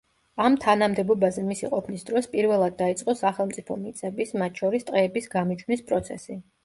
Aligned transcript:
ამ 0.43 0.53
თანამდებობაზე 0.61 1.43
მისი 1.49 1.69
ყოფნის 1.73 2.07
დროს 2.07 2.29
პირველად 2.31 2.77
დაიწყო 2.79 3.15
სახელმწიფო 3.21 3.77
მიწების, 3.83 4.33
მათ 4.45 4.63
შორის 4.63 4.89
ტყეების 4.89 5.31
გამიჯვნის 5.37 5.87
პროცესი. 5.93 6.41